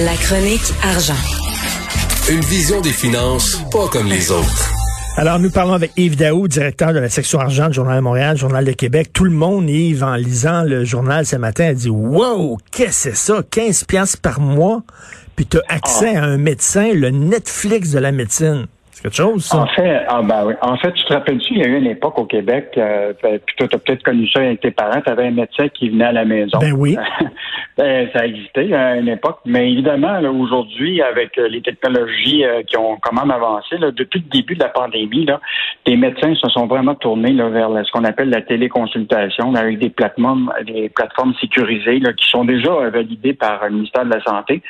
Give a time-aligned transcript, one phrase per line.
[0.00, 1.16] La chronique argent.
[2.30, 4.70] Une vision des finances pas comme les autres.
[5.16, 8.36] Alors, nous parlons avec Yves Daou, directeur de la section argent du Journal de Montréal,
[8.36, 9.10] Journal de Québec.
[9.12, 13.16] Tout le monde, Yves, en lisant le journal ce matin, a dit, wow, qu'est-ce que
[13.16, 13.42] c'est ça?
[13.50, 14.84] 15 piastres par mois,
[15.34, 18.68] puis tu as accès à un médecin, le Netflix de la médecine.
[18.98, 19.58] C'est quelque chose, ça?
[19.58, 20.54] En fait, ah ben oui.
[20.60, 23.38] En fait, tu te rappelles-tu, il y a eu une époque au Québec, euh, ben,
[23.38, 25.90] puis toi, tu as peut-être connu ça avec tes parents, tu avais un médecin qui
[25.90, 26.58] venait à la maison.
[26.58, 26.96] Ben oui.
[27.78, 29.38] ben, ça existait à une époque.
[29.46, 34.18] Mais évidemment, aujourd'hui, avec euh, les technologies euh, qui ont quand même avancé, là, depuis
[34.18, 35.40] le début de la pandémie, là,
[35.86, 39.78] les médecins se sont vraiment tournés là, vers ce qu'on appelle la téléconsultation, là, avec
[39.78, 44.24] des plateformes, des plateformes sécurisées là, qui sont déjà validées par le ministère de la
[44.24, 44.60] Santé.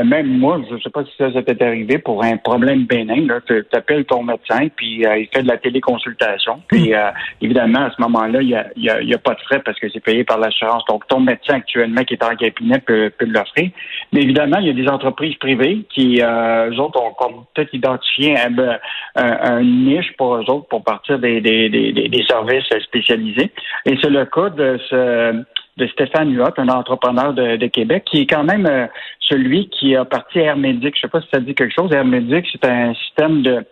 [0.00, 3.26] Même moi, je ne sais pas si ça s'était arrivé pour un problème bénin.
[3.26, 3.40] Là,
[3.72, 6.62] appelles ton médecin, puis euh, il fait de la téléconsultation.
[6.68, 9.78] Puis euh, évidemment, à ce moment-là, il n'y a, y a, pas de frais parce
[9.78, 10.84] que c'est payé par l'assurance.
[10.88, 13.70] Donc, ton médecin actuellement qui est en cabinet peut, peut l'offrir.
[14.12, 18.36] Mais évidemment, il y a des entreprises privées qui, euh, eux autres, ont peut-être identifié
[18.38, 18.78] un,
[19.16, 23.52] un, niche pour eux autres pour partir des, des, des, des services spécialisés.
[23.86, 25.44] Et c'est le cas de ce
[25.76, 28.86] de Stéphane Huot, un entrepreneur de, de, Québec, qui est quand même euh,
[29.20, 30.94] celui qui a parti Air Médic.
[30.96, 31.92] Je sais pas si ça dit quelque chose.
[31.92, 33.64] Air Médic, c'est un système de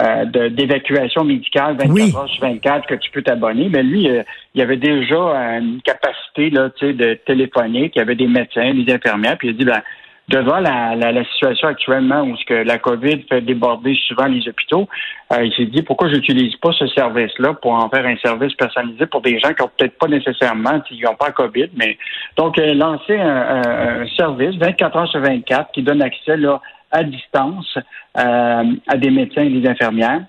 [0.00, 3.68] euh, d'évacuation médicale 24 heures sur 24 que tu peux t'abonner.
[3.68, 4.22] Mais lui, euh,
[4.54, 5.16] il avait déjà
[5.58, 9.54] une capacité là, de téléphoner, il y avait des médecins, des infirmières, puis il a
[9.54, 9.82] dit ben
[10.28, 14.46] devant la, la, la, situation actuellement où ce que la COVID fait déborder souvent les
[14.48, 14.86] hôpitaux,
[15.32, 19.06] euh, il s'est dit pourquoi j'utilise pas ce service-là pour en faire un service personnalisé
[19.06, 21.96] pour des gens qui ont peut-être pas nécessairement, qui n'ont pas COVID, mais
[22.36, 26.60] donc euh, lancer un, service 24 heures sur 24 qui donne accès là
[26.90, 27.78] à distance
[28.18, 30.22] euh, à des médecins et des infirmières.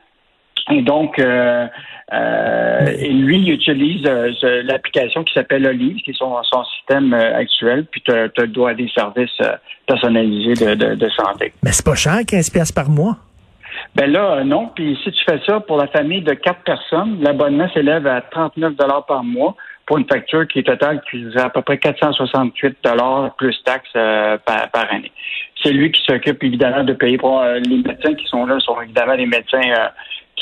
[0.69, 1.67] Et donc, euh,
[2.13, 7.13] euh, et lui, il utilise euh, l'application qui s'appelle Olive, qui est son, son système
[7.13, 9.41] actuel, puis tu as, le droit à des services
[9.87, 11.53] personnalisés de, de, de, santé.
[11.63, 13.17] Mais c'est pas cher, 15 pièces par mois?
[13.95, 14.69] Ben là, non.
[14.75, 18.73] Puis si tu fais ça pour la famille de quatre personnes, l'abonnement s'élève à 39
[19.07, 22.77] par mois pour une facture qui est totale qui est à peu près 468
[23.37, 25.11] plus taxes par, par, année.
[25.63, 29.15] C'est lui qui s'occupe évidemment de payer pour les médecins qui sont là sont évidemment
[29.15, 29.89] des médecins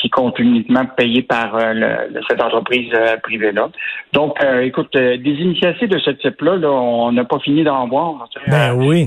[0.00, 1.74] qui compte uniquement payé par euh,
[2.28, 3.68] cette entreprise euh, privée-là.
[4.12, 8.28] Donc, euh, écoute, des initiatives de ce type-là, là, on n'a pas fini d'en voir.
[8.46, 9.06] Ben oui.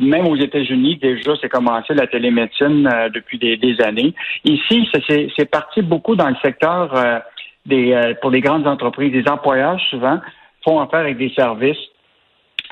[0.00, 4.14] même aux États-Unis, déjà, c'est commencé la télémédecine depuis des, années.
[4.44, 4.88] Ici,
[5.36, 7.22] c'est parti beaucoup dans le secteur
[7.66, 9.12] des pour les grandes entreprises.
[9.12, 10.18] Des employeurs, souvent,
[10.64, 11.78] font affaire avec des services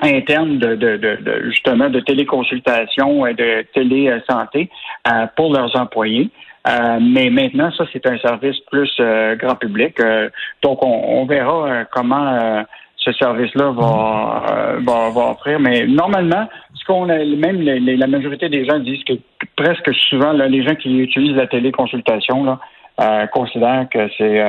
[0.03, 4.69] de, de, de, justement de téléconsultation et de télésanté
[5.35, 6.29] pour leurs employés.
[6.67, 9.99] Euh, mais maintenant, ça, c'est un service plus euh, grand public.
[9.99, 10.29] Euh,
[10.61, 12.65] donc, on, verra comment
[12.97, 15.59] ce service-là va, va, va, offrir.
[15.59, 19.13] Mais normalement, ce qu'on a, même la majorité des gens disent que
[19.55, 24.43] presque souvent, là, les gens qui utilisent la téléconsultation là, considèrent que c'est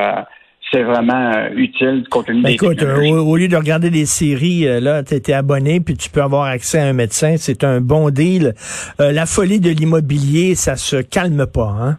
[0.73, 5.15] c'est vraiment utile compte tenu des Écoute, au, lieu de regarder des séries, là, tu
[5.15, 8.55] étais abonné, puis tu peux avoir accès à un médecin, c'est un bon deal.
[8.99, 11.97] la folie de l'immobilier, ça se calme pas, hein?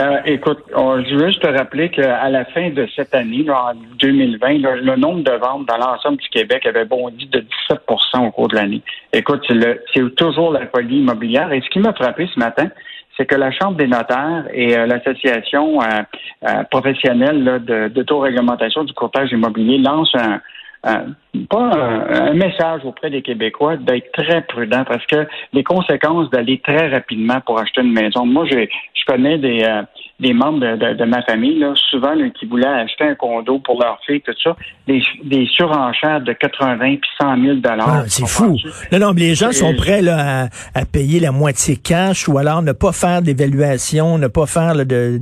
[0.00, 4.58] Euh, écoute, je veux juste te rappeler qu'à la fin de cette année, en 2020,
[4.58, 8.56] le, nombre de ventes dans l'ensemble du Québec avait bondi de 17% au cours de
[8.56, 8.82] l'année.
[9.12, 9.44] Écoute,
[9.94, 11.52] c'est toujours la folie immobilière.
[11.52, 12.68] Et ce qui m'a frappé ce matin,
[13.16, 18.84] c'est que la Chambre des notaires et euh, l'Association euh, professionnelle de, de taux réglementation
[18.84, 20.40] du courtage immobilier lancent un,
[20.82, 21.70] pas
[22.10, 27.40] un, message auprès des Québécois d'être très prudent parce que les conséquences d'aller très rapidement
[27.40, 28.26] pour acheter une maison.
[28.26, 29.64] Moi, je, je connais des,
[30.22, 34.20] des membres de, ma famille, là, souvent qui voulaient acheter un condo pour leur fille,
[34.20, 34.56] tout ça,
[34.86, 37.88] des, des surenchères de 80 puis 100 000 dollars.
[37.88, 38.56] Ah, c'est fou.
[38.92, 42.72] Non, non, les gens sont prêts là, à, payer la moitié cash ou alors ne
[42.72, 45.18] pas faire d'évaluation, ne pas faire de, de,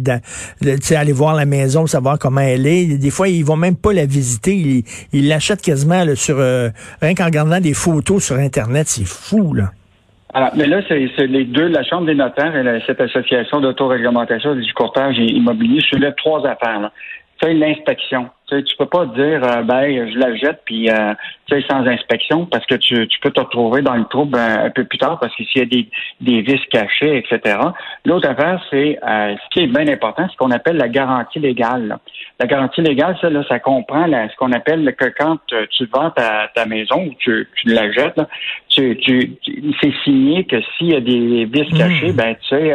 [0.60, 2.98] de aller voir la maison, savoir comment elle est.
[2.98, 6.68] Des fois, ils vont même pas la visiter, ils l'achètent quasiment sur euh,
[7.00, 8.86] rien qu'en regardant des photos sur Internet.
[8.88, 9.70] C'est fou, là.
[10.32, 14.72] Alors, mais là, c'est les deux, la Chambre des notaires et cette association d'autoréglementation du
[14.74, 16.90] courtage immobilier les trois affaires.
[17.42, 18.28] Fait l'inspection.
[18.50, 21.14] Tu tu peux pas dire euh, ben je la jette puis euh,
[21.46, 24.70] tu sais sans inspection parce que tu, tu peux te retrouver dans le trouble un,
[24.70, 25.88] peu plus tard parce que s'il y a des,
[26.20, 27.58] des vis cachés, etc.
[28.04, 31.98] L'autre affaire, c'est ce qui est bien important, c'est ce qu'on appelle la garantie légale.
[32.38, 35.38] La garantie légale, ça, là, ça comprend ce qu'on appelle que quand
[35.70, 38.28] tu vends ta, ta maison ou tu, tu la jettes, là,
[38.68, 39.36] tu, tu,
[39.80, 42.16] c'est signé que s'il y a des vis cachés, mmh.
[42.16, 42.74] ben tu sais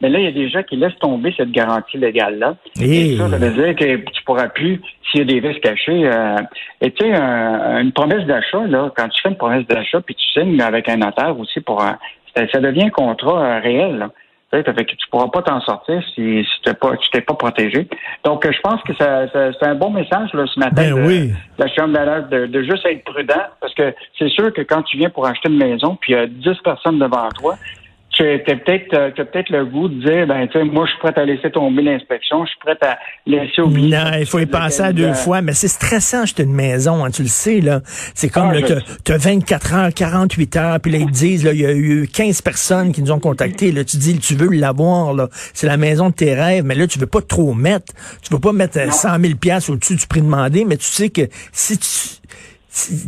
[0.00, 2.56] mais là, il y a des gens qui laissent tomber cette garantie légale-là.
[2.80, 4.80] Et ça, ça veut dire que tu pourras plus,
[5.10, 6.06] s'il y a des risques cachés.
[6.06, 6.36] Euh,
[6.80, 10.40] et tu sais, une promesse d'achat, là, quand tu fais une promesse d'achat, puis tu
[10.40, 11.98] signes avec un notaire aussi pour un,
[12.52, 13.98] ça, devient un contrat euh, réel.
[13.98, 14.10] Là.
[14.52, 17.88] Tu sais, tu pourras pas t'en sortir si, si tu pas, t'es pas protégé.
[18.24, 21.32] Donc, je pense que ça, c'est un bon message là, ce matin ben de, oui.
[21.58, 24.98] la Chambre d'alerte de, de, juste être prudent parce que c'est sûr que quand tu
[24.98, 27.56] viens pour acheter une maison, puis il y a 10 personnes devant toi,
[28.16, 31.00] tu as peut-être euh, peut-être le goût de dire ben tu sais moi je suis
[31.00, 33.96] prêt à laisser tomber l'inspection, je suis prêt à laisser oublier.
[33.96, 37.10] Non, il faut y penser à deux fois, mais c'est stressant acheter une maison, hein,
[37.10, 37.80] tu le sais là.
[38.14, 41.52] C'est comme ah, tu as 24 heures, 48 heures, puis là ils te disent là
[41.52, 43.84] il y a eu 15 personnes qui nous ont contactés, là.
[43.84, 46.98] Tu dis tu veux l'avoir là, c'est la maison de tes rêves, mais là tu
[46.98, 47.92] veux pas trop mettre,
[48.22, 51.22] tu veux pas mettre 100 000 pièces au-dessus du prix demandé, mais tu sais que
[51.52, 52.26] si tu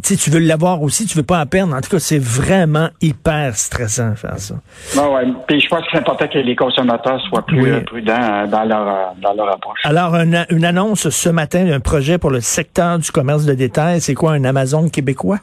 [0.02, 1.74] tu veux l'avoir aussi, tu veux pas en perdre.
[1.74, 4.54] En tout cas, c'est vraiment hyper stressant de faire ça.
[4.96, 5.32] Ben ouais.
[5.46, 8.64] Puis je pense que c'est important que les consommateurs soient plus euh, prudents euh, dans
[8.64, 9.80] leur, euh, dans leur approche.
[9.84, 14.00] Alors, une, une annonce ce matin d'un projet pour le secteur du commerce de détail.
[14.00, 15.38] C'est quoi, un Amazon québécois?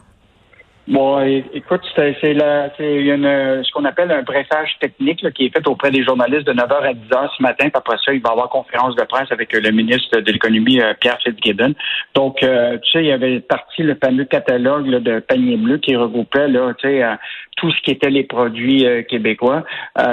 [0.88, 1.20] Bon,
[1.52, 6.54] écoute, c'est ce qu'on appelle un pressage technique qui est fait auprès des journalistes de
[6.54, 7.70] 9h à 10h ce matin.
[7.70, 10.80] Puis après ça, il va y avoir conférence de presse avec le ministre de l'économie,
[10.80, 11.74] euh, Pierre Fitzgibbon.
[12.14, 15.96] Donc, euh, tu sais, il y avait parti le fameux catalogue de panier bleu qui
[15.96, 17.16] regroupait là, tu sais, euh,
[17.58, 19.64] tout ce qui était les produits québécois.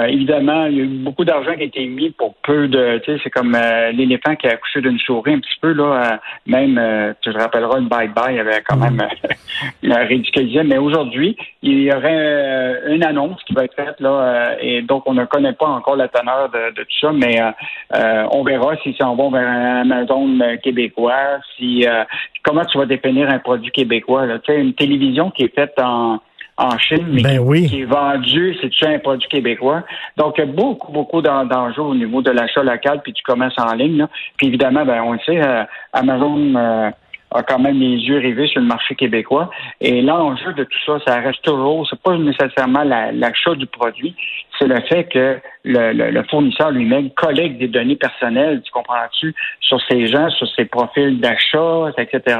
[0.07, 3.11] évidemment, il y a eu beaucoup d'argent qui a été mis pour peu de, tu
[3.11, 3.51] sais, c'est comme
[3.91, 6.21] l'éléphant qui a accouché d'une souris un petit peu là.
[6.47, 9.05] même, tu te rappelleras, le bye-bye avait quand même
[9.83, 14.55] ridiculisé mais aujourd'hui, il y aurait euh, une annonce qui va être faite là, euh,
[14.61, 18.43] et donc on ne connaît pas encore la teneur de, tout ça, mais euh, on
[18.43, 21.85] verra si ça en va vers un Amazon québécois, si
[22.43, 24.25] comment tu vas définir un produit québécois.
[24.25, 24.39] Là.
[24.39, 26.19] Tu sais, une télévision qui est faite en
[26.55, 29.83] en Chine, mais ben qui, est vendue, c'est un produit québécois?
[30.17, 33.55] Donc, il y a beaucoup, beaucoup d'enjeux au niveau de l'achat local puis du commerce
[33.57, 33.97] en ligne.
[33.97, 34.09] Là.
[34.37, 35.41] Puis évidemment, ben, on le sait,
[35.93, 36.93] Amazon
[37.33, 39.49] a quand même les yeux rivés sur le marché québécois.
[39.81, 44.15] Et l'enjeu de tout ça, ça reste toujours, c'est pas nécessairement l'achat du produit,
[44.59, 50.07] c'est le fait que le, fournisseur lui-même collecte des données personnelles, tu comprends-tu, sur ces
[50.07, 52.37] gens, sur ses profils d'achat, etc.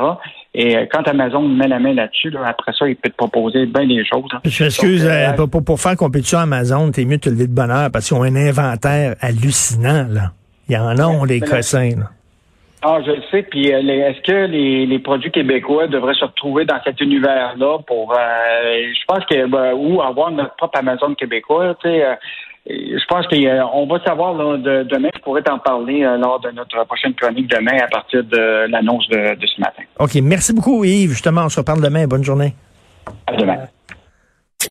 [0.54, 3.88] Et euh, quand Amazon met la main là-dessus, après ça, il peut te proposer bien
[3.88, 4.30] des choses.
[4.34, 4.40] Hein.
[4.46, 7.54] Je m'excuse, euh, euh, pour, pour, faire compétition Amazon, t'es mieux de te lever de
[7.54, 10.32] bonheur parce qu'ils ont un inventaire hallucinant, là.
[10.70, 12.10] Ils en ont, les cossins, là.
[12.86, 13.44] Ah, je le sais.
[13.44, 18.14] Puis, euh, est-ce que les, les, produits québécois devraient se retrouver dans cet univers-là pour,
[18.14, 18.18] euh,
[18.94, 22.06] je pense que, ben, ou avoir notre propre Amazon québécois, tu sais.
[22.06, 22.16] Euh,
[22.66, 25.10] je pense qu'on va savoir là, de, demain.
[25.16, 29.36] Je pourrais t'en parler lors de notre prochaine chronique demain à partir de l'annonce de,
[29.36, 29.84] de ce matin.
[30.00, 30.16] OK.
[30.24, 31.10] Merci beaucoup, Yves.
[31.10, 32.08] Justement, on se reparle demain.
[32.08, 32.54] Bonne journée.
[33.28, 33.68] À demain.